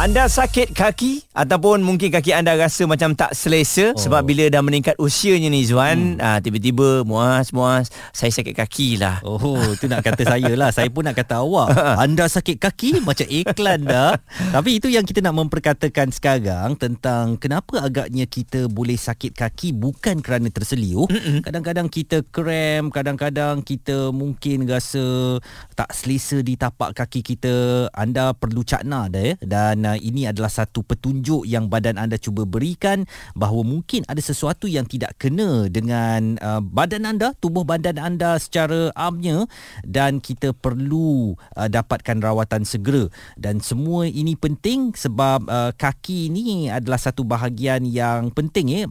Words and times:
Anda 0.00 0.32
sakit 0.32 0.72
kaki 0.72 1.28
ataupun 1.36 1.84
mungkin 1.84 2.08
kaki 2.08 2.32
anda 2.32 2.56
rasa 2.56 2.88
macam 2.88 3.12
tak 3.12 3.36
selesa 3.36 3.92
oh. 3.92 4.00
sebab 4.00 4.24
bila 4.24 4.48
dah 4.48 4.64
meningkat 4.64 4.96
usianya 4.96 5.52
ni 5.52 5.60
Zuan, 5.68 6.16
hmm. 6.16 6.24
aa, 6.24 6.40
tiba-tiba 6.40 7.04
muas 7.04 7.52
muas 7.52 7.92
saya 8.16 8.32
sakit 8.32 8.56
kaki 8.56 8.96
lah. 8.96 9.20
Oh, 9.20 9.60
tu 9.76 9.92
nak 9.92 10.00
kata 10.00 10.24
saya 10.24 10.56
lah. 10.56 10.72
Saya 10.72 10.88
pun 10.88 11.04
nak 11.04 11.20
kata 11.20 11.44
awak. 11.44 11.76
Anda 12.08 12.32
sakit 12.32 12.56
kaki 12.56 13.04
macam 13.04 13.28
iklan 13.28 13.84
dah. 13.84 14.16
Tapi 14.56 14.80
itu 14.80 14.88
yang 14.88 15.04
kita 15.04 15.20
nak 15.20 15.36
memperkatakan 15.36 16.08
sekarang 16.08 16.80
tentang 16.80 17.36
kenapa 17.36 17.84
agaknya 17.84 18.24
kita 18.24 18.72
boleh 18.72 18.96
sakit 18.96 19.36
kaki 19.36 19.76
bukan 19.76 20.24
kerana 20.24 20.48
terseliu. 20.48 21.04
Mm-mm. 21.12 21.44
Kadang-kadang 21.44 21.92
kita 21.92 22.24
krem, 22.24 22.88
kadang-kadang 22.88 23.60
kita 23.60 24.08
mungkin 24.16 24.64
rasa 24.64 25.36
tak 25.76 25.92
selesa 25.92 26.40
di 26.40 26.56
tapak 26.56 26.96
kaki 26.96 27.20
kita. 27.20 27.84
Anda 27.92 28.32
perlu 28.32 28.64
cakna 28.64 29.12
dah 29.12 29.28
ya. 29.28 29.36
Dan 29.44 29.89
uh, 29.90 29.98
ini 29.98 30.30
adalah 30.30 30.50
satu 30.50 30.86
petunjuk 30.86 31.42
yang 31.46 31.66
badan 31.66 31.98
anda 31.98 32.14
cuba 32.14 32.46
berikan 32.46 33.02
bahawa 33.34 33.66
mungkin 33.66 34.06
ada 34.06 34.22
sesuatu 34.22 34.70
yang 34.70 34.86
tidak 34.86 35.18
kena 35.18 35.66
dengan 35.66 36.38
uh, 36.38 36.62
badan 36.62 37.06
anda, 37.06 37.34
tubuh 37.42 37.66
badan 37.66 37.98
anda 37.98 38.38
secara 38.38 38.94
amnya 38.94 39.50
dan 39.82 40.22
kita 40.22 40.54
perlu 40.54 41.34
uh, 41.58 41.68
dapatkan 41.68 42.22
rawatan 42.22 42.62
segera 42.62 43.10
dan 43.34 43.58
semua 43.58 44.06
ini 44.06 44.36
penting 44.36 44.92
sebab 44.94 45.48
uh, 45.48 45.72
kaki 45.74 46.30
ini 46.30 46.68
adalah 46.68 47.00
satu 47.00 47.24
bahagian 47.24 47.88
yang 47.88 48.28
penting 48.30 48.66
ya. 48.70 48.82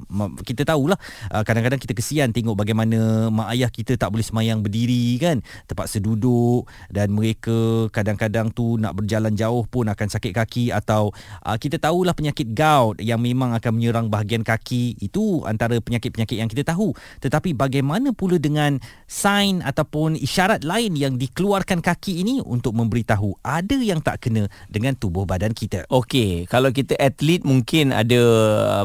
Kita 0.42 0.66
tahulah 0.66 0.98
uh, 1.32 1.44
kadang-kadang 1.46 1.80
kita 1.80 1.94
kesian 1.94 2.34
tengok 2.34 2.58
bagaimana 2.58 3.30
mak 3.30 3.54
ayah 3.54 3.70
kita 3.70 3.96
tak 3.96 4.10
boleh 4.10 4.26
semayang 4.26 4.66
berdiri 4.66 5.22
kan, 5.22 5.38
terpaksa 5.70 6.02
duduk 6.02 6.66
dan 6.90 7.14
mereka 7.14 7.88
kadang-kadang 7.94 8.50
tu 8.50 8.82
nak 8.82 8.98
berjalan 8.98 9.34
jauh 9.38 9.64
pun 9.70 9.86
akan 9.86 10.08
sakit 10.10 10.34
kaki 10.34 10.64
atau 10.74 10.89
atau 10.90 11.14
uh, 11.46 11.54
kita 11.62 11.78
tahulah 11.78 12.18
penyakit 12.18 12.50
gout 12.58 12.98
yang 12.98 13.22
memang 13.22 13.54
akan 13.54 13.78
menyerang 13.78 14.10
bahagian 14.10 14.42
kaki. 14.42 14.98
Itu 14.98 15.46
antara 15.46 15.78
penyakit-penyakit 15.78 16.42
yang 16.42 16.50
kita 16.50 16.66
tahu. 16.66 16.98
Tetapi 17.22 17.54
bagaimana 17.54 18.10
pula 18.10 18.42
dengan 18.42 18.82
sign 19.06 19.62
ataupun 19.62 20.18
isyarat 20.18 20.66
lain 20.66 20.98
yang 20.98 21.22
dikeluarkan 21.22 21.86
kaki 21.86 22.26
ini 22.26 22.42
untuk 22.42 22.74
memberitahu 22.74 23.38
ada 23.46 23.78
yang 23.78 24.02
tak 24.02 24.26
kena 24.26 24.50
dengan 24.66 24.98
tubuh 24.98 25.30
badan 25.30 25.54
kita? 25.54 25.86
Okey 25.94 26.50
kalau 26.50 26.74
kita 26.74 26.98
atlet 26.98 27.46
mungkin 27.46 27.94
ada 27.94 28.22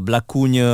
berlakunya 0.05 0.69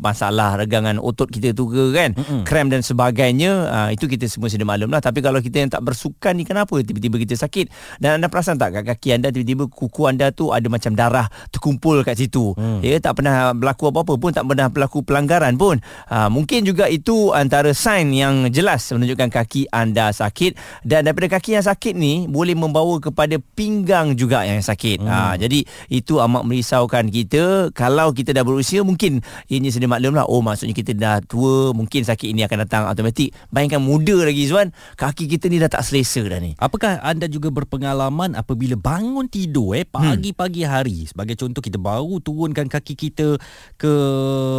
masalah 0.00 0.56
regangan 0.56 0.96
otot 0.96 1.28
kita 1.28 1.52
tu 1.52 1.68
ke 1.68 1.92
kan 1.92 2.16
Mm-mm. 2.16 2.42
krem 2.48 2.72
dan 2.72 2.80
sebagainya 2.80 3.50
uh, 3.68 3.88
itu 3.92 4.08
kita 4.08 4.24
semua 4.30 4.48
sudah 4.48 4.64
maklum 4.64 4.88
lah. 4.88 5.04
Tapi 5.04 5.20
kalau 5.20 5.44
kita 5.44 5.60
yang 5.60 5.70
tak 5.72 5.84
bersukan 5.84 6.32
ni 6.32 6.48
kenapa 6.48 6.72
tiba-tiba 6.80 7.20
kita 7.20 7.36
sakit? 7.36 7.68
Dan 8.00 8.20
anda 8.20 8.32
perasan 8.32 8.56
tak 8.56 8.80
kat 8.80 8.84
kaki 8.96 9.08
anda 9.20 9.28
tiba-tiba 9.28 9.68
kuku 9.68 10.08
anda 10.08 10.32
tu 10.32 10.54
ada 10.54 10.59
macam 10.68 10.92
darah 10.92 11.30
terkumpul 11.54 12.02
kat 12.04 12.18
situ. 12.18 12.52
Hmm. 12.58 12.82
Ya 12.82 12.98
tak 12.98 13.22
pernah 13.22 13.54
berlaku 13.54 13.88
apa-apa 13.88 14.18
pun 14.18 14.30
tak 14.34 14.44
pernah 14.44 14.66
berlaku 14.66 15.06
pelanggaran 15.06 15.54
pun. 15.54 15.78
Ha, 16.10 16.26
mungkin 16.26 16.66
juga 16.66 16.90
itu 16.90 17.30
antara 17.30 17.70
sign 17.70 18.10
yang 18.12 18.50
jelas 18.50 18.84
menunjukkan 18.90 19.30
kaki 19.30 19.70
anda 19.70 20.10
sakit 20.10 20.82
dan 20.82 21.06
daripada 21.06 21.38
kaki 21.38 21.56
yang 21.56 21.64
sakit 21.64 21.94
ni 21.94 22.26
boleh 22.26 22.58
membawa 22.58 22.98
kepada 22.98 23.38
pinggang 23.54 24.18
juga 24.18 24.42
yang 24.42 24.58
sakit. 24.60 25.00
Ha, 25.06 25.16
hmm. 25.16 25.34
jadi 25.38 25.58
itu 25.88 26.18
amat 26.18 26.42
merisaukan 26.42 27.06
kita 27.08 27.70
kalau 27.70 28.10
kita 28.10 28.34
dah 28.34 28.42
berusia 28.42 28.82
mungkin 28.82 29.22
ini 29.46 29.70
sudah 29.70 29.86
maklumlah 29.86 30.26
oh 30.26 30.42
maksudnya 30.42 30.74
kita 30.74 30.92
dah 30.96 31.22
tua 31.22 31.70
mungkin 31.70 32.02
sakit 32.02 32.34
ini 32.34 32.42
akan 32.44 32.66
datang 32.66 32.82
automatik. 32.90 33.30
Bayangkan 33.54 33.78
muda 33.78 34.26
lagi 34.26 34.50
Zuan 34.50 34.74
kaki 34.98 35.30
kita 35.30 35.46
ni 35.46 35.62
dah 35.62 35.70
tak 35.70 35.86
selesa 35.86 36.26
dah 36.26 36.42
ni. 36.42 36.58
Apakah 36.58 36.98
anda 37.04 37.30
juga 37.30 37.54
berpengalaman 37.54 38.34
apabila 38.34 38.74
bangun 38.74 39.30
tidur 39.30 39.78
eh 39.78 39.86
pagi-pagi 39.86 40.49
pagi 40.50 40.66
hari. 40.66 41.06
Sebagai 41.06 41.38
contoh 41.38 41.62
kita 41.62 41.78
baru 41.78 42.18
turunkan 42.18 42.66
kaki 42.66 42.98
kita 42.98 43.38
ke 43.78 43.94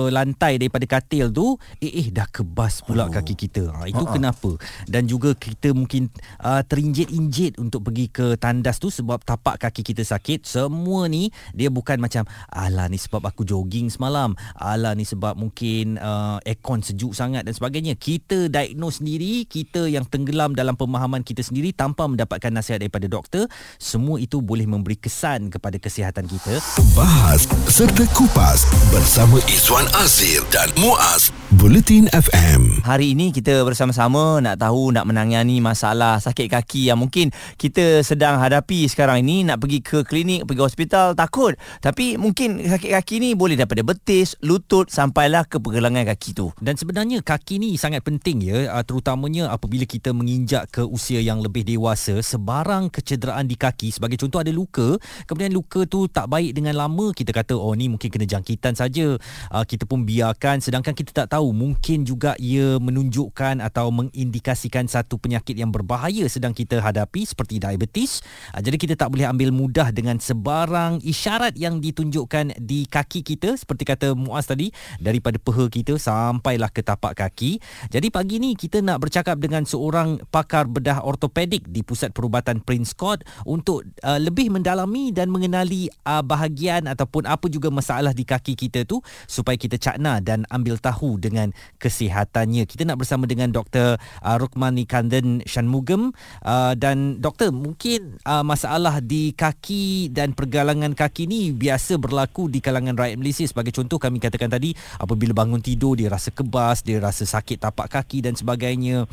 lantai 0.07 0.55
daripada 0.55 0.87
katil 0.87 1.27
tu 1.27 1.59
eh 1.83 1.91
eh 1.91 2.07
dah 2.07 2.23
kebas 2.31 2.79
pula 2.87 3.11
oh. 3.11 3.11
kaki 3.11 3.35
kita. 3.35 3.67
Ha, 3.75 3.91
itu 3.91 3.99
uh-huh. 3.99 4.15
kenapa? 4.15 4.55
Dan 4.87 5.11
juga 5.11 5.35
kita 5.35 5.75
mungkin 5.75 6.07
uh, 6.39 6.63
terinjit-injit 6.63 7.59
untuk 7.59 7.91
pergi 7.91 8.07
ke 8.07 8.39
tandas 8.39 8.79
tu 8.79 8.87
sebab 8.87 9.19
tapak 9.27 9.59
kaki 9.59 9.83
kita 9.83 10.07
sakit. 10.07 10.47
Semua 10.47 11.11
ni 11.11 11.27
dia 11.51 11.67
bukan 11.67 11.99
macam 11.99 12.23
alah 12.47 12.87
ni 12.87 12.95
sebab 12.95 13.27
aku 13.27 13.43
jogging 13.43 13.91
semalam. 13.91 14.31
Alah 14.55 14.95
ni 14.95 15.03
sebab 15.03 15.35
mungkin 15.35 15.99
uh, 15.99 16.39
aircon 16.47 16.79
sejuk 16.79 17.11
sangat 17.11 17.43
dan 17.43 17.51
sebagainya. 17.51 17.99
Kita 17.99 18.47
diagnose 18.47 19.03
sendiri 19.03 19.43
kita 19.43 19.91
yang 19.91 20.07
tenggelam 20.07 20.55
dalam 20.55 20.79
pemahaman 20.79 21.19
kita 21.19 21.43
sendiri 21.43 21.75
tanpa 21.75 22.07
mendapatkan 22.07 22.47
nasihat 22.47 22.79
daripada 22.79 23.11
doktor 23.11 23.51
semua 23.75 24.21
itu 24.21 24.39
boleh 24.39 24.63
memberi 24.63 24.95
kesan 24.95 25.49
kepada 25.49 25.80
kesihatan 25.81 26.29
kita. 26.29 26.61
Bahas 26.93 27.49
serta 27.65 28.05
kupas 28.13 28.69
bersama 28.93 29.41
Izwan 29.49 29.89
Azir 29.97 30.45
dan 30.53 30.69
Muaz 30.77 31.33
Bulletin 31.57 32.05
FM. 32.13 32.85
Hari 32.85 33.17
ini 33.17 33.33
kita 33.33 33.65
bersama-sama 33.65 34.37
nak 34.39 34.61
tahu 34.61 34.93
nak 34.93 35.09
menangani 35.09 35.59
masalah 35.59 36.21
sakit 36.21 36.47
kaki 36.47 36.93
yang 36.93 37.01
mungkin 37.01 37.33
kita 37.57 38.05
sedang 38.05 38.37
hadapi 38.37 38.85
sekarang 38.85 39.25
ini 39.25 39.43
nak 39.47 39.57
pergi 39.57 39.79
ke 39.81 40.05
klinik, 40.05 40.45
pergi 40.45 40.61
hospital 40.61 41.17
takut. 41.17 41.57
Tapi 41.81 42.15
mungkin 42.21 42.61
sakit 42.61 42.93
kaki 42.93 43.15
ni 43.17 43.29
boleh 43.33 43.57
daripada 43.57 43.81
betis, 43.81 44.37
lutut 44.45 44.93
sampailah 44.93 45.49
ke 45.49 45.57
pergelangan 45.57 46.05
kaki 46.13 46.37
tu. 46.37 46.53
Dan 46.61 46.77
sebenarnya 46.77 47.25
kaki 47.25 47.57
ni 47.57 47.75
sangat 47.79 48.03
penting 48.03 48.43
ya 48.43 48.69
ah, 48.71 48.83
terutamanya 48.83 49.47
apabila 49.47 49.87
kita 49.87 50.11
menginjak 50.11 50.67
ke 50.67 50.83
usia 50.83 51.23
yang 51.23 51.39
lebih 51.39 51.63
dewasa 51.63 52.19
sebarang 52.19 52.91
kecederaan 52.91 53.47
di 53.47 53.55
kaki 53.55 53.95
sebagai 53.95 54.19
contoh 54.19 54.43
ada 54.43 54.51
luka 54.51 54.99
kemudian 55.23 55.55
luka 55.55 55.70
tu 55.87 56.11
tak 56.11 56.27
baik 56.27 56.51
dengan 56.51 56.75
lama 56.75 57.15
kita 57.15 57.31
kata 57.31 57.55
oh 57.55 57.71
ni 57.71 57.87
mungkin 57.87 58.11
kena 58.11 58.27
jangkitan 58.27 58.75
saja. 58.75 59.15
Uh, 59.47 59.63
kita 59.63 59.87
pun 59.87 60.03
biarkan. 60.03 60.59
Sedangkan 60.59 60.91
kita 60.91 61.23
tak 61.23 61.37
tahu 61.37 61.55
mungkin 61.55 62.03
juga 62.03 62.35
ia 62.35 62.75
menunjukkan 62.81 63.63
atau 63.63 63.87
mengindikasikan 63.93 64.91
satu 64.91 65.15
penyakit 65.15 65.55
yang 65.55 65.71
berbahaya 65.71 66.27
sedang 66.27 66.51
kita 66.51 66.83
hadapi 66.83 67.23
seperti 67.23 67.61
diabetes. 67.61 68.19
Uh, 68.51 68.59
jadi 68.59 68.75
kita 68.75 68.93
tak 68.99 69.13
boleh 69.13 69.29
ambil 69.29 69.55
mudah 69.55 69.93
dengan 69.95 70.19
sebarang 70.19 70.99
isyarat 71.05 71.55
yang 71.55 71.79
ditunjukkan 71.79 72.59
di 72.59 72.89
kaki 72.89 73.23
kita. 73.23 73.55
Seperti 73.55 73.83
kata 73.87 74.07
Muaz 74.17 74.51
tadi 74.51 74.73
daripada 74.99 75.39
peha 75.39 75.69
kita 75.69 75.95
sampailah 75.95 76.73
ke 76.73 76.83
tapak 76.83 77.15
kaki. 77.15 77.61
Jadi 77.93 78.07
pagi 78.09 78.41
ni 78.41 78.57
kita 78.57 78.81
nak 78.81 79.05
bercakap 79.05 79.37
dengan 79.37 79.63
seorang 79.63 80.19
pakar 80.33 80.65
bedah 80.65 81.05
ortopedik 81.05 81.69
di 81.69 81.85
pusat 81.85 82.09
perubatan 82.09 82.59
Prince 82.65 82.97
Court 82.97 83.21
untuk 83.45 83.85
uh, 84.01 84.17
lebih 84.17 84.49
mendalami 84.49 85.13
dan 85.13 85.29
mengenali 85.29 85.60
uh, 85.67 86.23
bahagian 86.23 86.87
ataupun 86.87 87.27
apa 87.27 87.49
juga 87.51 87.67
masalah 87.73 88.15
di 88.15 88.23
kaki 88.23 88.55
kita 88.55 88.85
tu 88.87 89.03
supaya 89.27 89.57
kita 89.59 89.75
cakna 89.77 90.23
dan 90.23 90.45
ambil 90.47 90.77
tahu 90.77 91.17
dengan 91.19 91.51
kesihatannya. 91.77 92.65
Kita 92.65 92.87
nak 92.87 93.01
bersama 93.01 93.27
dengan 93.27 93.51
Dr. 93.51 93.97
Uh, 94.21 94.37
Rukmani 94.37 94.87
Kandan 94.87 95.43
Shanmugam 95.43 96.13
uh, 96.45 96.73
dan 96.77 97.19
doktor 97.19 97.51
mungkin 97.51 98.21
uh, 98.23 98.45
masalah 98.45 99.03
di 99.03 99.33
kaki 99.35 100.13
dan 100.13 100.33
pergalangan 100.37 100.93
kaki 100.95 101.27
ni 101.27 101.51
biasa 101.51 101.97
berlaku 101.97 102.47
di 102.47 102.63
kalangan 102.63 102.95
rakyat 102.95 103.17
Malaysia 103.17 103.45
sebagai 103.45 103.75
contoh 103.75 103.97
kami 103.97 104.21
katakan 104.21 104.49
tadi 104.51 104.73
apabila 104.97 105.35
bangun 105.35 105.59
tidur 105.59 105.97
dia 105.97 106.09
rasa 106.11 106.29
kebas, 106.31 106.85
dia 106.85 107.01
rasa 107.01 107.23
sakit 107.27 107.61
tapak 107.61 107.87
kaki 107.91 108.23
dan 108.25 108.33
sebagainya. 108.37 109.05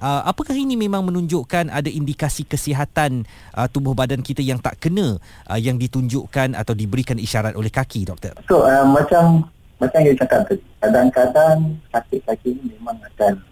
Uh, 0.00 0.24
apakah 0.24 0.56
ini 0.56 0.80
memang 0.80 1.04
menunjukkan 1.04 1.68
ada 1.68 1.92
indikasi 1.92 2.48
kesihatan 2.48 3.28
uh, 3.52 3.68
tubuh 3.68 3.92
badan 3.92 4.24
kita 4.24 4.40
yang 4.40 4.56
tak 4.56 4.80
kena 4.80 5.20
uh, 5.44 5.60
yang 5.60 5.76
ditunjukkan 5.76 6.56
atau 6.56 6.72
diberikan 6.72 7.20
isyarat 7.20 7.52
oleh 7.52 7.68
kaki 7.68 8.08
doktor? 8.08 8.32
So 8.48 8.64
uh, 8.64 8.88
macam 8.88 9.44
macam 9.76 10.00
yang 10.00 10.16
cakap 10.16 10.48
tadi, 10.48 10.64
kadang-kadang 10.80 11.76
sakit 11.92 12.20
kaki 12.24 12.48
ini 12.56 12.80
memang 12.80 12.96
akan 13.12 13.44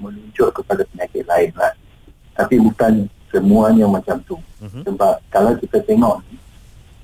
menunjuk 0.00 0.48
kepada 0.56 0.88
penyakit 0.88 1.24
lain 1.28 1.52
lah. 1.52 1.72
Tapi 2.32 2.56
bukan 2.56 3.04
semuanya 3.28 3.84
macam 3.84 4.16
tu. 4.24 4.40
Uh-huh. 4.40 4.82
Sebab 4.88 5.20
kalau 5.28 5.52
kita 5.60 5.84
tengok 5.84 6.24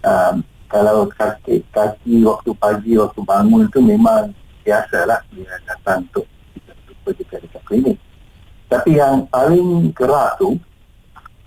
um, 0.04 0.34
kalau 0.72 1.08
sakit 1.14 1.60
kaki 1.68 2.24
waktu 2.24 2.50
pagi, 2.56 2.92
waktu 2.96 3.20
bangun 3.20 3.68
tu 3.68 3.84
memang 3.84 4.32
biasalah 4.64 5.20
dia 5.30 5.52
datang 5.68 6.02
untuk 6.08 6.26
kita 7.06 7.38
ke 7.38 7.60
klinik. 7.62 7.96
Tapi 8.66 8.98
yang 8.98 9.26
paling 9.30 9.94
gerak 9.94 10.42
tu 10.42 10.58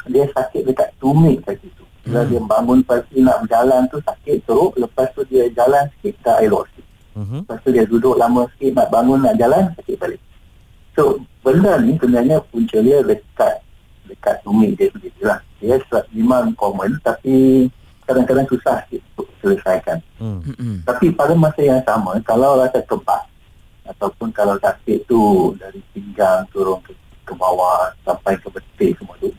dia 0.08 0.26
sakit 0.32 0.66
dekat 0.66 0.90
tumit 0.98 1.44
kaki 1.44 1.68
tu. 1.76 1.86
Bila 2.08 2.26
hmm. 2.26 2.30
dia 2.32 2.42
bangun 2.42 2.80
pagi 2.88 3.18
nak 3.22 3.46
berjalan 3.46 3.86
tu 3.92 3.98
sakit 4.02 4.38
teruk, 4.48 4.72
lepas 4.80 5.08
tu 5.14 5.22
dia 5.28 5.46
jalan 5.54 5.86
sikit 6.00 6.16
tak 6.26 6.38
elok 6.48 6.66
sikit. 6.72 6.86
Hmm. 7.20 7.44
Lepas 7.44 7.58
tu 7.62 7.70
dia 7.76 7.84
duduk 7.86 8.16
lama 8.16 8.48
sikit 8.56 8.72
nak 8.80 8.88
bangun 8.90 9.20
nak 9.22 9.36
jalan 9.36 9.70
sakit 9.78 9.96
balik. 10.00 10.22
So 10.96 11.22
benda 11.44 11.78
ni 11.84 12.00
sebenarnya 12.00 12.40
punca 12.50 12.78
dia 12.80 13.04
dekat 13.04 13.56
dekat 14.10 14.36
tumit 14.42 14.74
dia 14.80 14.88
sendiri 14.96 15.22
lah. 15.22 15.40
Dia 15.60 15.76
memang 16.16 16.56
common 16.56 16.96
tapi 17.04 17.68
kadang-kadang 18.08 18.48
susah 18.50 18.82
sikit 18.88 19.06
untuk 19.14 19.28
selesaikan. 19.44 20.00
Hmm. 20.18 20.82
Tapi 20.88 21.14
pada 21.14 21.36
masa 21.38 21.62
yang 21.62 21.84
sama 21.84 22.18
kalau 22.26 22.58
rasa 22.58 22.82
kebas 22.88 23.28
ataupun 23.86 24.34
kalau 24.34 24.58
sakit 24.58 25.06
tu 25.06 25.54
dari 25.58 25.82
pinggang 25.94 26.46
turun 26.50 26.82
ke, 26.82 26.94
ke 27.30 27.34
bawah 27.38 27.94
sampai 28.02 28.34
ke 28.42 28.50
betis 28.50 28.98
semua 28.98 29.14
tu 29.22 29.30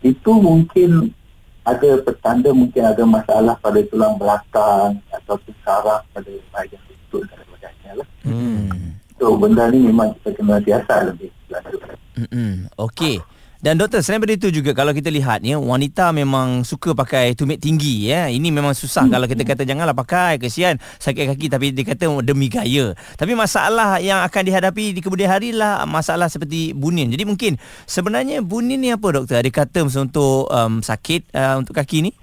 itu 0.00 0.32
mungkin 0.32 1.12
ada 1.60 2.00
petanda 2.00 2.50
mungkin 2.56 2.82
ada 2.88 3.04
masalah 3.04 3.54
pada 3.60 3.84
tulang 3.84 4.16
belakang 4.16 4.96
ataupun 5.12 5.52
saraf 5.60 6.08
pada 6.16 6.32
bahagian 6.48 6.80
lutut 6.88 7.28
dan 7.28 7.38
sebagainya 7.44 7.92
lah. 8.00 8.08
Hmm. 8.24 8.96
So 9.20 9.36
benda 9.36 9.68
ni 9.68 9.84
memang 9.84 10.16
kita 10.16 10.40
kena 10.40 10.56
siasat 10.64 11.12
lebih 11.12 11.28
lanjut. 11.52 11.80
Hmm. 12.16 12.64
Okey. 12.80 13.20
Dan 13.60 13.76
doktor, 13.76 14.00
selain 14.00 14.24
daripada 14.24 14.40
itu 14.40 14.48
juga 14.56 14.72
kalau 14.72 14.96
kita 14.96 15.12
lihat 15.12 15.44
ya, 15.44 15.60
wanita 15.60 16.16
memang 16.16 16.64
suka 16.64 16.96
pakai 16.96 17.36
tumit 17.36 17.60
tinggi 17.60 18.08
ya. 18.08 18.32
Ini 18.32 18.48
memang 18.48 18.72
susah 18.72 19.04
hmm. 19.04 19.12
kalau 19.12 19.26
kita 19.28 19.44
kata 19.44 19.68
janganlah 19.68 19.92
pakai 19.92 20.40
kesian 20.40 20.80
sakit 20.96 21.36
kaki 21.36 21.52
tapi 21.52 21.68
dia 21.76 21.84
kata 21.84 22.08
demi 22.24 22.48
gaya. 22.48 22.96
Tapi 23.20 23.36
masalah 23.36 24.00
yang 24.00 24.24
akan 24.24 24.42
dihadapi 24.48 24.96
di 24.96 25.00
kemudian 25.04 25.28
hari 25.28 25.52
lah 25.52 25.84
masalah 25.84 26.32
seperti 26.32 26.72
bunin. 26.72 27.12
Jadi 27.12 27.28
mungkin 27.28 27.60
sebenarnya 27.84 28.40
bunin 28.40 28.80
ni 28.80 28.96
apa 28.96 29.12
doktor? 29.12 29.44
Ada 29.44 29.52
kata 29.52 29.84
untuk 29.84 30.48
um, 30.48 30.80
sakit 30.80 31.28
uh, 31.36 31.60
untuk 31.60 31.76
kaki 31.76 32.08
ni? 32.08 32.16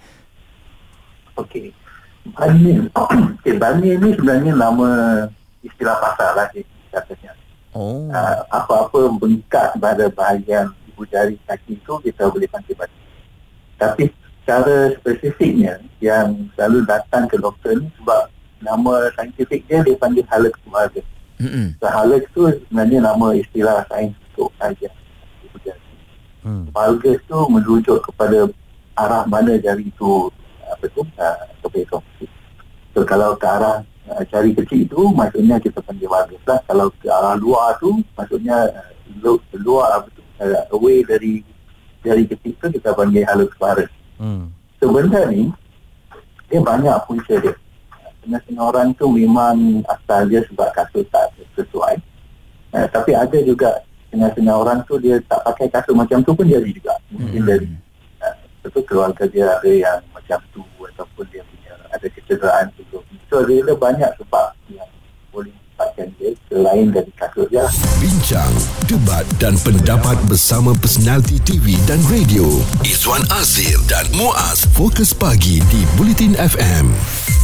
Okey. 1.38 1.70
Bunin. 2.34 2.90
okay, 2.98 3.54
bunin 3.54 3.96
ni 4.02 4.10
sebenarnya 4.18 4.58
nama 4.58 4.90
istilah 5.62 6.02
pasal 6.02 6.34
lah 6.34 6.50
katanya. 6.90 7.38
Oh. 7.78 8.10
Uh, 8.10 8.42
apa-apa 8.50 9.06
bengkak 9.22 9.78
pada 9.78 10.10
bahagian 10.10 10.74
ibu 10.98 11.06
jari 11.14 11.38
kaki 11.46 11.78
itu 11.78 11.94
kita 12.02 12.26
boleh 12.34 12.50
panggil 12.50 12.74
batu. 12.74 12.98
Tapi 13.78 14.10
secara 14.42 14.98
spesifiknya 14.98 15.78
yang 16.02 16.50
selalu 16.58 16.82
datang 16.90 17.30
ke 17.30 17.38
doktor 17.38 17.78
ni 17.78 17.86
sebab 18.02 18.34
nama 18.66 19.14
saintifik 19.14 19.62
dia 19.70 19.86
dia 19.86 19.94
panggil 19.94 20.26
hallux 20.34 20.58
valgus. 20.66 21.06
Mm-hmm. 21.38 21.78
So, 21.78 21.86
hallux 21.86 22.24
tu 22.34 22.42
sebenarnya 22.50 23.06
nama 23.06 23.38
istilah 23.38 23.86
sains 23.94 24.18
untuk 24.34 24.50
bahagian 24.58 24.90
ibu 25.46 25.58
jari. 25.62 25.86
Mm. 26.42 26.74
Valgus 26.74 27.22
tu 27.30 27.38
merujuk 27.46 28.02
kepada 28.10 28.50
arah 28.98 29.24
mana 29.30 29.62
jari 29.62 29.86
itu 29.86 30.34
apa 30.66 30.86
tu 30.90 31.06
uh, 31.06 32.02
So 32.98 33.06
kalau 33.06 33.38
ke 33.38 33.46
arah 33.46 33.86
uh, 34.10 34.24
jari 34.34 34.58
kecil 34.58 34.90
itu 34.90 35.02
maksudnya 35.14 35.62
kita 35.62 35.78
panggil 35.86 36.10
valgus 36.10 36.42
lah. 36.50 36.58
Kalau 36.66 36.90
ke 36.90 37.06
arah 37.06 37.38
luar 37.38 37.78
tu 37.78 38.02
maksudnya 38.18 38.74
uh, 38.74 39.38
luar 39.62 40.02
apa 40.02 40.10
tu 40.10 40.17
uh, 40.42 40.64
away 40.74 41.04
dari 41.04 41.42
dari 42.02 42.24
ketika 42.30 42.72
kita 42.72 42.94
panggil 42.94 43.26
halus 43.26 43.52
virus. 43.58 43.92
Hmm. 44.18 44.54
So 44.80 44.94
benda 44.94 45.26
ni 45.30 45.50
dia 46.48 46.60
banyak 46.64 46.96
punca 47.06 47.36
dia. 47.42 47.56
Setengah-setengah 48.22 48.66
orang 48.66 48.88
tu 48.96 49.06
memang 49.12 49.84
asal 49.88 50.28
dia 50.30 50.44
sebab 50.48 50.70
kasut 50.76 51.06
tak 51.12 51.34
sesuai. 51.58 52.00
Uh, 52.76 52.88
tapi 52.92 53.16
ada 53.16 53.38
juga 53.42 53.82
setengah-setengah 54.08 54.56
orang 54.56 54.80
tu 54.86 54.96
dia 55.02 55.20
tak 55.26 55.42
pakai 55.44 55.68
kasut 55.72 55.96
macam 55.98 56.22
tu 56.24 56.32
pun 56.32 56.46
jadi 56.48 56.70
juga. 56.70 56.96
Mungkin 57.12 57.42
hmm. 57.44 57.50
dari 57.50 57.68
uh, 58.24 58.36
betul 58.64 58.84
keluarga 58.86 59.24
dia 59.28 59.46
ada 59.58 59.72
yang 59.72 60.00
macam 60.14 60.40
tu 60.54 60.64
ataupun 60.64 61.26
dia 61.34 61.44
punya 61.44 61.74
ada 61.92 62.08
kecederaan 62.08 62.72
tu. 62.78 62.84
So 63.28 63.44
dia 63.44 63.60
ada 63.60 63.76
banyak 63.76 64.12
sebab 64.24 64.56
yang 64.72 64.88
boleh 65.36 65.52
menyebabkan 65.52 66.08
dia 66.16 66.32
selain 66.58 66.90
dari 66.90 67.12
kasut 67.14 67.46
dia. 67.54 67.70
Bincang, 68.02 68.54
debat 68.90 69.26
dan 69.38 69.54
pendapat 69.62 70.18
bersama 70.26 70.74
personaliti 70.82 71.38
TV 71.46 71.78
dan 71.86 72.02
radio. 72.10 72.50
Izwan 72.82 73.22
Azir 73.38 73.78
dan 73.86 74.10
Muaz 74.18 74.66
Fokus 74.74 75.14
Pagi 75.14 75.62
di 75.70 75.86
Bulletin 75.94 76.34
FM 76.34 77.37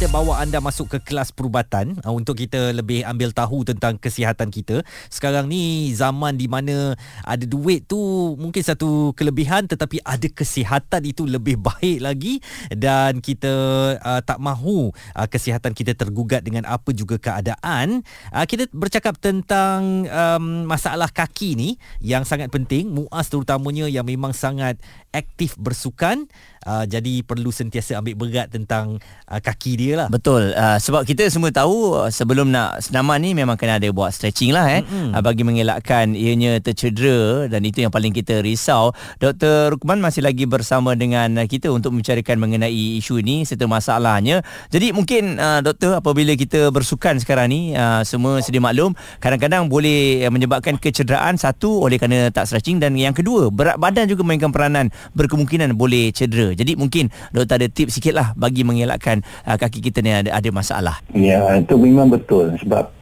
kita 0.00 0.16
bawa 0.16 0.40
anda 0.40 0.64
masuk 0.64 0.96
ke 0.96 1.12
kelas 1.12 1.28
perubatan 1.28 1.92
uh, 2.08 2.16
untuk 2.16 2.40
kita 2.40 2.72
lebih 2.72 3.04
ambil 3.04 3.36
tahu 3.36 3.68
tentang 3.68 4.00
kesihatan 4.00 4.48
kita. 4.48 4.80
Sekarang 5.12 5.44
ni 5.44 5.92
zaman 5.92 6.40
di 6.40 6.48
mana 6.48 6.96
ada 7.20 7.44
duit 7.44 7.84
tu 7.84 8.00
mungkin 8.40 8.64
satu 8.64 9.12
kelebihan 9.12 9.68
tetapi 9.68 10.00
ada 10.00 10.24
kesihatan 10.32 11.04
itu 11.04 11.28
lebih 11.28 11.60
baik 11.60 12.00
lagi 12.00 12.40
dan 12.72 13.20
kita 13.20 13.52
uh, 14.00 14.24
tak 14.24 14.40
mahu 14.40 14.88
uh, 14.88 15.28
kesihatan 15.28 15.76
kita 15.76 15.92
tergugat 15.92 16.48
dengan 16.48 16.64
apa 16.64 16.96
juga 16.96 17.20
keadaan. 17.20 18.00
Uh, 18.32 18.48
kita 18.48 18.72
bercakap 18.72 19.20
tentang 19.20 20.08
um, 20.08 20.64
masalah 20.64 21.12
kaki 21.12 21.60
ni 21.60 21.76
yang 22.00 22.24
sangat 22.24 22.48
penting. 22.48 22.88
Muas 22.88 23.28
terutamanya 23.28 23.84
yang 23.84 24.08
memang 24.08 24.32
sangat 24.32 24.80
aktif 25.12 25.60
bersukan 25.60 26.24
uh, 26.64 26.88
jadi 26.88 27.20
perlu 27.20 27.52
sentiasa 27.52 28.00
ambil 28.00 28.16
berat 28.16 28.48
tentang 28.48 28.96
uh, 29.28 29.40
kaki 29.44 29.72
dia 29.76 29.89
lah. 29.96 30.08
Betul. 30.12 30.52
Uh, 30.52 30.78
sebab 30.78 31.06
kita 31.06 31.26
semua 31.30 31.54
tahu 31.54 31.96
uh, 31.96 32.10
sebelum 32.10 32.50
nak 32.50 32.82
senaman 32.82 33.22
ni 33.22 33.30
memang 33.32 33.54
kena 33.54 33.78
ada 33.78 33.88
buat 33.94 34.10
stretching 34.10 34.52
lah 34.52 34.66
eh 34.68 34.82
mm-hmm. 34.82 35.14
uh, 35.16 35.22
bagi 35.22 35.42
mengelakkan 35.46 36.12
ianya 36.12 36.58
tercedera 36.60 37.46
dan 37.46 37.62
itu 37.62 37.82
yang 37.82 37.92
paling 37.94 38.10
kita 38.10 38.42
risau. 38.42 38.92
Dr. 39.22 39.74
Rukman 39.76 40.02
masih 40.02 40.26
lagi 40.26 40.44
bersama 40.44 40.92
dengan 40.98 41.34
kita 41.46 41.70
untuk 41.70 41.94
membicarakan 41.94 42.36
mengenai 42.36 42.98
isu 43.00 43.22
ini 43.22 43.46
serta 43.46 43.64
masalahnya. 43.70 44.42
Jadi 44.68 44.92
mungkin 44.92 45.38
uh, 45.38 45.62
doktor 45.64 45.98
apabila 45.98 46.34
kita 46.34 46.68
bersukan 46.74 47.16
sekarang 47.22 47.48
ni 47.50 47.60
uh, 47.74 48.02
semua 48.02 48.42
sedia 48.44 48.60
maklum 48.60 48.92
kadang-kadang 49.22 49.70
boleh 49.70 50.26
menyebabkan 50.28 50.76
kecederaan 50.76 51.38
satu 51.40 51.86
oleh 51.86 51.96
kerana 51.96 52.28
tak 52.28 52.46
stretching 52.50 52.82
dan 52.82 52.94
yang 52.98 53.16
kedua 53.16 53.48
berat 53.48 53.76
badan 53.80 54.06
juga 54.06 54.22
mainkan 54.26 54.52
peranan 54.52 54.92
berkemungkinan 55.14 55.74
boleh 55.74 56.12
cedera. 56.12 56.52
Jadi 56.52 56.76
mungkin 56.76 57.08
doktor 57.32 57.60
ada 57.60 57.68
tips 57.70 58.00
sikit 58.00 58.14
lah 58.16 58.32
bagi 58.36 58.62
mengelakkan 58.64 59.22
uh, 59.44 59.56
kaki 59.56 59.79
kita 59.80 60.04
ni 60.04 60.12
ada, 60.12 60.30
ada 60.30 60.50
masalah. 60.52 60.96
Ya, 61.16 61.40
itu 61.58 61.74
memang 61.74 62.12
betul 62.12 62.54
sebab 62.60 62.92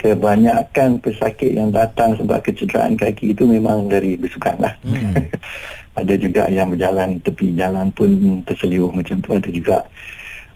kebanyakan 0.00 1.00
pesakit 1.00 1.56
yang 1.56 1.72
datang 1.72 2.16
sebab 2.20 2.44
kecederaan 2.44 2.94
kaki 2.96 3.32
itu 3.32 3.44
memang 3.48 3.88
dari 3.88 4.16
bersukan 4.16 4.56
lah. 4.60 4.74
Hmm. 4.84 5.16
ada 6.00 6.14
juga 6.20 6.44
yang 6.52 6.76
berjalan 6.76 7.16
tepi 7.24 7.56
jalan 7.56 7.88
pun 7.96 8.40
terseliu 8.44 8.92
macam 8.92 9.16
tu 9.24 9.30
ada 9.32 9.48
juga. 9.48 9.78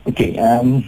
Okey, 0.04 0.36
um, 0.36 0.84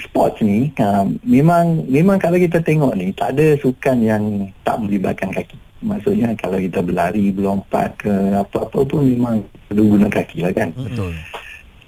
sports 0.00 0.40
ni 0.40 0.72
um, 0.80 1.20
memang 1.24 1.84
memang 1.88 2.16
kalau 2.16 2.40
kita 2.40 2.64
tengok 2.64 2.96
ni 2.96 3.12
tak 3.12 3.36
ada 3.36 3.56
sukan 3.60 4.00
yang 4.00 4.22
tak 4.64 4.80
melibatkan 4.80 5.28
kaki. 5.32 5.56
Maksudnya 5.80 6.36
kalau 6.36 6.60
kita 6.60 6.84
berlari, 6.84 7.32
berlompat 7.32 7.96
ke 8.04 8.12
apa-apa 8.36 8.84
pun 8.84 9.00
memang 9.00 9.40
perlu 9.68 9.96
guna 9.96 10.12
kaki 10.12 10.44
lah 10.44 10.52
kan. 10.52 10.76
Betul. 10.76 11.16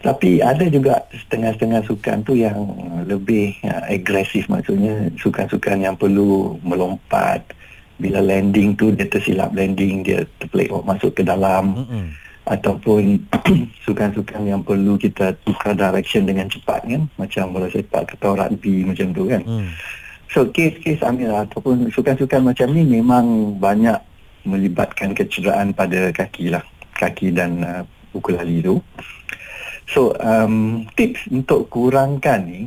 Tapi 0.02 0.42
ada 0.42 0.66
juga 0.66 0.98
setengah-setengah 1.14 1.86
sukan 1.86 2.26
tu 2.26 2.34
yang 2.34 2.58
lebih 3.06 3.54
uh, 3.62 3.86
agresif 3.86 4.50
maksudnya 4.50 5.06
sukan-sukan 5.22 5.78
yang 5.78 5.94
perlu 5.94 6.58
melompat. 6.66 7.46
Bila 8.02 8.18
landing 8.18 8.74
tu 8.74 8.90
dia 8.90 9.06
tersilap 9.06 9.54
landing, 9.54 10.02
dia 10.02 10.26
terpelik 10.42 10.74
masuk 10.82 11.14
ke 11.14 11.22
dalam. 11.22 11.86
Mm-hmm. 11.86 12.06
Ataupun 12.42 13.22
sukan-sukan 13.86 14.42
yang 14.42 14.66
perlu 14.66 14.98
kita 14.98 15.38
tukar 15.46 15.78
direction 15.78 16.26
dengan 16.26 16.50
cepat 16.50 16.82
kan. 16.82 17.06
Macam 17.14 17.54
bola 17.54 17.70
sepak 17.70 18.18
atau 18.18 18.34
rugby 18.34 18.82
macam 18.82 19.14
tu 19.14 19.30
kan. 19.30 19.46
Mm. 19.46 19.70
So 20.34 20.50
kes-kes 20.50 20.98
Amir 21.06 21.30
ataupun 21.30 21.94
sukan-sukan 21.94 22.42
macam 22.50 22.74
ni 22.74 22.82
memang 22.82 23.54
banyak 23.62 24.00
melibatkan 24.42 25.14
kecederaan 25.14 25.70
pada 25.70 26.10
kaki 26.10 26.50
lah. 26.50 26.66
Kaki 26.98 27.30
dan 27.30 27.62
uh, 27.62 27.82
buku 28.10 28.34
lali 28.34 28.58
tu. 28.58 28.82
So 29.92 30.16
um, 30.18 30.88
tips 30.96 31.28
untuk 31.28 31.68
kurangkan 31.68 32.48
ni 32.48 32.60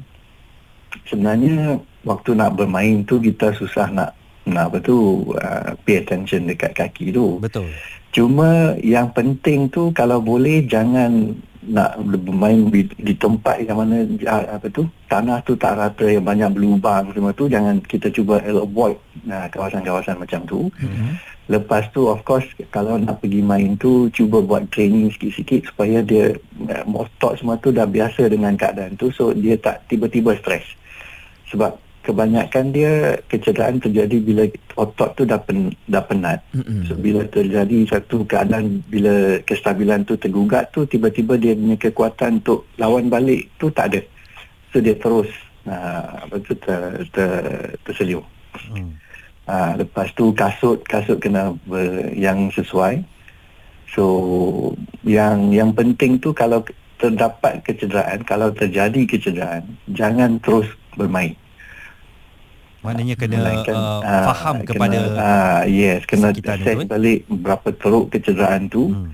sebenarnya 1.10 1.82
waktu 2.06 2.38
nak 2.38 2.56
bermain 2.56 3.02
tu 3.04 3.18
kita 3.18 3.52
susah 3.58 3.90
nak 3.90 4.14
nak 4.46 4.70
apa 4.70 4.78
tu 4.78 5.26
uh, 5.42 5.74
pay 5.84 6.06
attention 6.06 6.46
dekat 6.46 6.78
kaki 6.78 7.10
tu. 7.10 7.42
Betul. 7.42 7.66
Cuma 8.14 8.78
yang 8.80 9.10
penting 9.12 9.68
tu 9.74 9.90
kalau 9.92 10.22
boleh 10.22 10.64
jangan 10.70 11.34
nak 11.66 11.98
bermain 11.98 12.70
di, 12.70 12.86
di 13.02 13.14
tempat 13.18 13.66
yang 13.66 13.82
mana 13.82 14.06
apa 14.30 14.70
tu 14.70 14.86
tanah 15.10 15.42
tu 15.42 15.58
tak 15.58 15.74
rata 15.74 16.06
yang 16.06 16.22
banyak 16.22 16.54
berlubang 16.54 17.10
semua 17.10 17.34
tu 17.34 17.50
jangan 17.50 17.82
kita 17.90 18.14
cuba 18.14 18.38
avoid 18.46 19.02
nah, 19.26 19.50
kawasan-kawasan 19.50 20.22
macam 20.22 20.46
tu 20.46 20.70
mm-hmm. 20.70 21.12
Lepas 21.46 21.86
tu 21.94 22.10
of 22.10 22.26
course 22.26 22.46
kalau 22.74 22.98
nak 22.98 23.22
pergi 23.22 23.42
main 23.46 23.78
tu 23.78 24.10
cuba 24.10 24.42
buat 24.42 24.66
training 24.74 25.14
sikit-sikit 25.14 25.70
supaya 25.70 26.02
dia 26.02 26.34
uh, 26.66 26.84
otot 27.06 27.38
semua 27.38 27.56
tu 27.62 27.70
dah 27.70 27.86
biasa 27.86 28.26
dengan 28.30 28.58
keadaan 28.58 28.98
tu 28.98 29.14
so 29.14 29.30
dia 29.30 29.54
tak 29.62 29.86
tiba-tiba 29.86 30.34
stres 30.42 30.66
sebab 31.54 31.78
kebanyakan 32.06 32.70
dia 32.70 33.18
kecederaan 33.26 33.82
terjadi 33.82 34.22
bila 34.22 34.46
otot 34.78 35.10
tu 35.18 35.26
dah 35.26 35.42
pen, 35.42 35.74
dah 35.90 36.06
penat. 36.06 36.46
Mm-hmm. 36.54 36.82
So 36.86 36.94
bila 36.94 37.26
terjadi 37.26 37.78
satu 37.90 38.22
keadaan 38.30 38.86
bila 38.86 39.42
kestabilan 39.42 40.06
tu 40.06 40.14
tergugat 40.14 40.70
tu 40.70 40.86
tiba-tiba 40.86 41.34
dia 41.42 41.58
punya 41.58 41.78
kekuatan 41.82 42.46
untuk 42.46 42.70
lawan 42.78 43.10
balik 43.10 43.50
tu 43.58 43.74
tak 43.74 43.90
ada. 43.90 44.02
So 44.70 44.86
dia 44.86 44.94
terus 44.94 45.34
uh, 45.66 46.30
apa 46.30 46.36
tu 46.46 46.54
ter, 46.62 47.10
ter, 47.10 47.32
terseliu. 47.82 48.22
Mm. 48.70 48.94
Uh, 49.46 49.78
lepas 49.78 50.10
tu 50.18 50.34
kasut 50.34 50.82
kasut 50.90 51.22
kena 51.22 51.54
ber, 51.70 52.10
yang 52.18 52.50
sesuai. 52.50 53.06
So 53.94 54.74
yang 55.06 55.54
yang 55.54 55.70
penting 55.78 56.18
tu 56.18 56.34
kalau 56.34 56.66
terdapat 56.98 57.62
kecederaan, 57.62 58.26
kalau 58.26 58.50
terjadi 58.50 59.06
kecederaan, 59.06 59.78
jangan 59.94 60.42
terus 60.42 60.66
bermain 60.98 61.38
Maknanya 62.86 63.16
kena 63.18 63.36
Melainkan, 63.42 63.76
uh, 63.76 64.02
ah, 64.06 64.24
faham 64.30 64.56
kena, 64.62 64.70
kepada 64.70 65.00
ah, 65.18 65.62
yes 65.66 66.06
kena 66.06 66.30
assess 66.30 66.62
itu, 66.62 66.86
eh? 66.86 66.86
balik 66.86 67.20
berapa 67.26 67.70
teruk 67.74 68.14
kecederaan 68.14 68.70
tu 68.70 68.94
Hmm. 68.94 69.10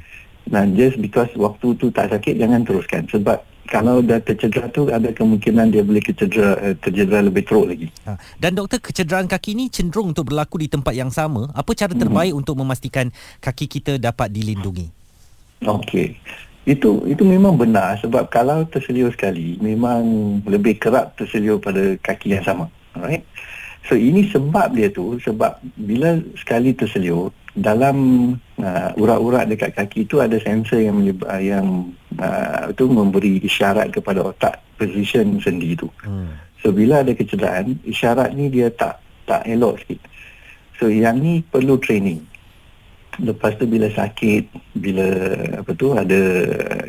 dan 0.51 0.75
just 0.75 0.99
because 0.99 1.31
waktu 1.39 1.71
tu 1.79 1.87
tak 1.87 2.11
sakit 2.11 2.35
jangan 2.35 2.67
teruskan 2.67 3.07
sebab 3.07 3.39
kalau 3.69 4.01
dah 4.01 4.17
tercedera 4.23 4.67
tu 4.71 4.89
ada 4.89 5.11
kemungkinan 5.13 5.69
dia 5.69 5.83
boleh 5.85 6.01
kecedera 6.01 6.57
uh, 6.59 6.75
tercedera 6.79 7.21
lebih 7.21 7.43
teruk 7.45 7.67
lagi 7.69 7.87
Ha. 8.01 8.17
Dan 8.41 8.57
doktor 8.57 8.81
kecederaan 8.81 9.29
kaki 9.29 9.53
ni 9.53 9.69
cenderung 9.69 10.09
untuk 10.09 10.33
berlaku 10.33 10.57
di 10.57 10.65
tempat 10.65 10.93
yang 10.97 11.13
sama. 11.13 11.53
Apa 11.53 11.77
cara 11.77 11.93
terbaik 11.93 12.33
untuk 12.33 12.57
memastikan 12.57 13.13
kaki 13.37 13.69
kita 13.69 14.01
dapat 14.01 14.33
dilindungi? 14.33 14.89
Okey. 15.61 16.17
Itu 16.65 17.05
itu 17.05 17.21
memang 17.21 17.57
benar 17.57 18.01
sebab 18.01 18.29
kalau 18.33 18.65
terseliur 18.65 19.13
sekali 19.13 19.57
memang 19.61 20.01
lebih 20.49 20.81
kerap 20.81 21.13
terseliur 21.13 21.61
pada 21.61 21.93
kaki 22.01 22.33
yang 22.33 22.45
sama. 22.45 22.65
Alright. 22.97 23.21
So 23.89 23.97
ini 23.97 24.29
sebab 24.29 24.77
dia 24.77 24.93
tu 24.93 25.17
sebab 25.17 25.57
bila 25.73 26.21
sekali 26.37 26.71
terseliur 26.77 27.33
dalam 27.57 27.97
uh, 28.61 28.89
urat-urat 28.95 29.49
dekat 29.49 29.75
kaki 29.75 30.07
tu 30.07 30.21
ada 30.23 30.37
sensor 30.39 30.79
yang 30.79 31.01
menyeb- 31.01 31.27
uh, 31.27 31.41
yang 31.41 31.91
uh, 32.21 32.71
tu 32.77 32.87
memberi 32.87 33.41
isyarat 33.43 33.91
kepada 33.91 34.23
otak 34.23 34.61
position 34.77 35.41
sendi 35.41 35.75
tu. 35.75 35.89
Hmm. 36.05 36.31
So 36.61 36.69
bila 36.69 37.01
ada 37.01 37.11
kecederaan, 37.17 37.81
isyarat 37.83 38.37
ni 38.37 38.53
dia 38.53 38.69
tak 38.69 39.01
tak 39.25 39.43
elok 39.49 39.81
sikit. 39.81 39.99
So 40.77 40.87
yang 40.87 41.19
ni 41.19 41.41
perlu 41.41 41.81
training. 41.81 42.21
Lepas 43.19 43.59
tu 43.59 43.67
bila 43.67 43.91
sakit, 43.91 44.71
bila 44.79 45.05
apa 45.59 45.71
tu 45.75 45.91
ada 45.91 46.19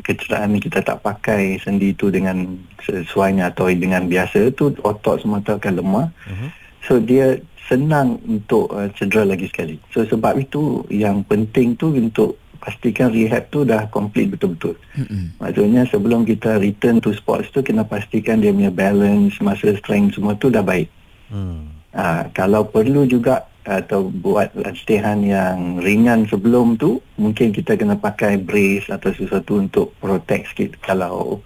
kecederaan 0.07 0.55
kita 0.63 0.79
tak 0.79 1.03
pakai 1.03 1.59
sendi 1.59 1.91
tu 1.99 2.15
dengan 2.15 2.47
sesuainya 2.79 3.51
atau 3.51 3.67
dengan 3.75 4.07
biasa 4.07 4.55
tu 4.55 4.71
otot 4.87 5.19
semata 5.19 5.59
akan 5.59 5.83
lemah. 5.83 6.07
Mhm. 6.31 6.49
So 6.83 6.99
dia 6.99 7.39
senang 7.71 8.19
untuk 8.27 8.69
uh, 8.75 8.91
cedera 8.99 9.23
lagi 9.23 9.47
sekali. 9.49 9.79
So 9.95 10.03
sebab 10.03 10.39
itu 10.39 10.83
yang 10.91 11.23
penting 11.25 11.79
tu 11.79 11.95
untuk 11.95 12.37
pastikan 12.63 13.11
rehab 13.11 13.51
tu 13.51 13.67
dah 13.67 13.91
complete 13.91 14.31
betul-betul. 14.39 14.79
Mm-mm. 14.95 15.35
Maksudnya 15.43 15.83
sebelum 15.91 16.23
kita 16.23 16.63
return 16.63 17.03
to 17.03 17.11
sports 17.15 17.51
tu 17.51 17.59
kena 17.63 17.83
pastikan 17.83 18.39
dia 18.39 18.55
punya 18.55 18.71
balance, 18.71 19.43
muscle 19.43 19.75
strength 19.83 20.15
semua 20.15 20.39
tu 20.39 20.47
dah 20.47 20.63
baik. 20.63 20.87
Hmm. 21.27 21.75
Ha, 21.93 22.31
kalau 22.31 22.65
perlu 22.65 23.05
juga 23.05 23.51
atau 23.63 24.11
buat 24.11 24.51
latihan 24.59 25.23
yang 25.23 25.79
ringan 25.79 26.27
sebelum 26.27 26.75
tu 26.75 26.99
mungkin 27.15 27.55
kita 27.55 27.79
kena 27.79 27.95
pakai 27.95 28.43
brace 28.43 28.91
atau 28.91 29.15
sesuatu 29.15 29.63
untuk 29.63 29.95
protect 30.03 30.51
sikit 30.51 30.71
kalau 30.83 31.39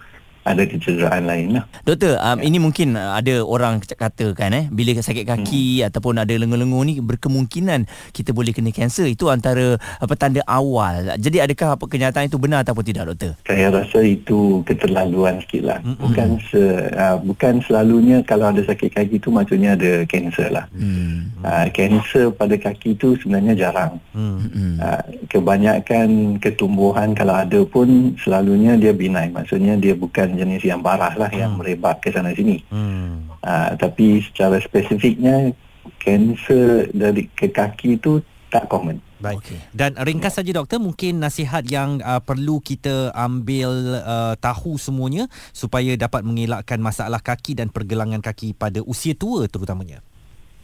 ada 0.47 0.63
kecederaan 0.63 1.27
lain 1.27 1.59
lah. 1.59 1.63
Doktor, 1.83 2.15
um, 2.23 2.39
ini 2.39 2.57
mungkin 2.63 2.95
uh, 2.95 3.19
ada 3.19 3.43
orang 3.43 3.83
katakan 3.83 4.55
eh 4.55 4.65
bila 4.71 4.95
sakit 4.95 5.27
kaki 5.27 5.83
hmm. 5.83 5.87
ataupun 5.91 6.15
ada 6.23 6.31
lengur-lengur 6.31 6.87
ni 6.87 7.03
berkemungkinan 7.03 7.85
kita 8.15 8.31
boleh 8.31 8.55
kena 8.55 8.71
kanser. 8.71 9.11
Itu 9.11 9.27
antara 9.27 9.75
petanda 10.07 10.39
awal. 10.47 11.19
Jadi 11.19 11.43
adakah 11.43 11.75
apa 11.75 11.85
kenyataan 11.85 12.31
itu 12.31 12.39
benar 12.39 12.63
ataupun 12.63 12.83
tidak 12.87 13.11
doktor? 13.11 13.35
Saya 13.43 13.67
rasa 13.67 13.99
itu 14.05 14.63
keterlaluan 14.63 15.43
sikit 15.43 15.67
lah. 15.67 15.79
Mm-mm. 15.83 15.99
Bukan 15.99 16.29
se, 16.47 16.63
uh, 16.95 17.17
bukan 17.19 17.59
selalunya 17.67 18.23
kalau 18.23 18.53
ada 18.53 18.63
sakit 18.63 18.95
kaki 18.95 19.19
tu 19.19 19.33
maksudnya 19.33 19.75
ada 19.75 20.07
kanser 20.07 20.47
lah. 20.53 20.65
Hmm. 20.71 21.35
Uh, 21.43 21.67
kanser 21.73 22.31
pada 22.31 22.55
kaki 22.55 22.95
tu 22.95 23.17
sebenarnya 23.19 23.67
jarang. 23.67 23.99
Hmm. 24.15 24.47
Hmm. 24.47 24.75
Uh, 24.79 25.01
kebanyakan 25.27 26.39
ketumbuhan 26.39 27.11
kalau 27.17 27.35
ada 27.35 27.59
pun 27.67 28.15
selalunya 28.21 28.77
dia 28.77 28.93
benign. 28.93 29.33
Maksudnya 29.33 29.75
dia 29.75 29.97
bukan 29.97 30.36
jenis 30.37 30.61
yang 30.63 30.85
parah 30.85 31.17
lah 31.17 31.27
yang 31.33 31.57
Hmm. 31.57 31.65
merebak 31.65 31.99
ke 32.05 32.13
sana 32.13 32.31
sini. 32.31 32.61
Hmm. 32.69 33.27
Uh, 33.41 33.73
tapi 33.75 34.21
secara 34.21 34.61
spesifiknya 34.61 35.51
kanser 35.99 36.87
dari 36.93 37.27
ke 37.33 37.49
kaki 37.49 37.97
tu 37.97 38.21
tak 38.47 38.69
common. 38.71 39.01
Baik. 39.17 39.41
Okey. 39.41 39.59
Dan 39.73 39.97
ringkas 39.97 40.37
saja 40.37 40.53
doktor, 40.53 40.77
mungkin 40.77 41.17
nasihat 41.17 41.65
yang 41.65 41.97
uh, 42.05 42.21
perlu 42.21 42.61
kita 42.61 43.09
ambil 43.17 43.97
uh, 43.97 44.37
tahu 44.37 44.77
semuanya 44.77 45.25
supaya 45.51 45.97
dapat 45.97 46.21
mengelakkan 46.21 46.77
masalah 46.77 47.17
kaki 47.17 47.57
dan 47.57 47.73
pergelangan 47.73 48.21
kaki 48.21 48.53
pada 48.53 48.79
usia 48.85 49.17
tua 49.17 49.49
terutamanya. 49.49 50.05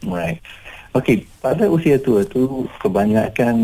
Right. 0.04 0.38
Okey, 0.94 1.26
pada 1.42 1.66
usia 1.66 1.98
tua 1.98 2.22
tu 2.22 2.70
kebanyakan 2.78 3.56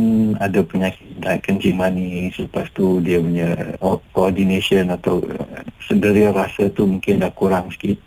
ada 0.43 0.67
penyakit 0.67 1.07
kencing 1.47 1.79
manis, 1.79 2.35
lepas 2.43 2.67
tu 2.75 2.99
dia 2.99 3.23
punya 3.23 3.55
co- 3.79 4.03
coordination 4.11 4.91
atau 4.91 5.23
uh, 5.23 5.63
sederia 5.87 6.35
rasa 6.35 6.67
tu 6.75 6.91
mungkin 6.91 7.23
dah 7.23 7.31
kurang 7.31 7.71
sikit. 7.71 8.03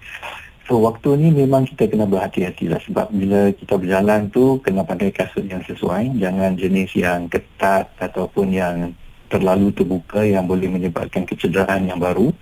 So 0.67 0.83
waktu 0.83 1.15
ni 1.23 1.31
memang 1.31 1.63
kita 1.71 1.87
kena 1.87 2.03
berhati-hati 2.03 2.67
lah 2.67 2.83
sebab 2.83 3.15
bila 3.15 3.55
kita 3.55 3.79
berjalan 3.79 4.27
tu 4.27 4.59
kena 4.59 4.83
pakai 4.83 5.15
kasut 5.15 5.47
yang 5.47 5.63
sesuai, 5.63 6.19
jangan 6.19 6.59
jenis 6.59 6.91
yang 6.91 7.31
ketat 7.31 7.95
ataupun 8.03 8.51
yang 8.51 8.91
terlalu 9.31 9.71
terbuka 9.71 10.19
yang 10.27 10.43
boleh 10.43 10.67
menyebabkan 10.67 11.23
kecederaan 11.23 11.87
yang 11.87 11.99
baru. 11.99 12.35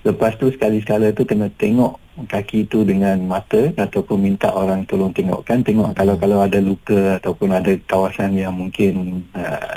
Lepas 0.00 0.32
tu 0.40 0.48
sekali-sekala 0.48 1.12
tu 1.12 1.28
kena 1.28 1.52
tengok 1.60 2.00
kaki 2.24 2.68
tu 2.68 2.84
dengan 2.88 3.20
mata 3.24 3.68
ataupun 3.76 4.16
minta 4.16 4.48
orang 4.52 4.88
tolong 4.88 5.12
tengokkan. 5.12 5.60
Tengok 5.60 5.92
kalau 5.92 6.16
kalau 6.16 6.38
ada 6.40 6.56
luka 6.60 7.20
ataupun 7.20 7.52
ada 7.52 7.72
kawasan 7.84 8.36
yang 8.36 8.56
mungkin 8.56 9.24
uh, 9.36 9.76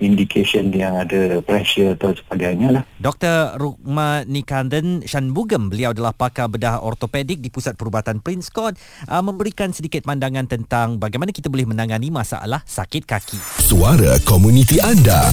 indication 0.00 0.70
yang 0.74 0.96
ada 0.98 1.42
pressure 1.44 1.94
atau 1.94 2.14
sebagainya 2.16 2.80
lah. 2.80 2.82
Dr. 2.98 3.58
Rukma 3.60 4.24
Nikanden 4.24 5.04
Shanbugam, 5.04 5.70
beliau 5.70 5.92
adalah 5.92 6.16
pakar 6.16 6.48
bedah 6.50 6.80
ortopedik 6.82 7.38
di 7.38 7.52
Pusat 7.52 7.76
Perubatan 7.76 8.18
Prince 8.24 8.48
Court, 8.50 8.74
uh, 9.06 9.22
memberikan 9.22 9.70
sedikit 9.70 10.06
pandangan 10.06 10.48
tentang 10.48 10.96
bagaimana 10.96 11.30
kita 11.30 11.52
boleh 11.52 11.68
menangani 11.68 12.08
masalah 12.08 12.64
sakit 12.64 13.04
kaki. 13.04 13.38
Suara 13.62 14.16
komuniti 14.24 14.80
anda. 14.80 15.28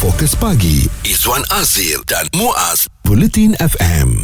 Fokus 0.00 0.36
pagi 0.36 0.86
Izwan 1.04 1.44
Azir 1.52 2.00
dan 2.08 2.28
Muaz 2.36 2.88
Bulletin 3.04 3.56
FM. 3.60 4.16